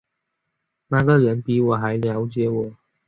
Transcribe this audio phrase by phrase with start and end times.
[0.87, 2.73] 那个人比我还瞭解我